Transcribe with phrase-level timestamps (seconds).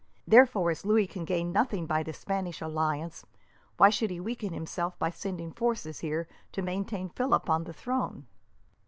[0.25, 3.23] Therefore, as Louis can gain nothing by the Spanish alliance,
[3.77, 8.25] why should he weaken himself by sending forces here to maintain Philip on the throne?"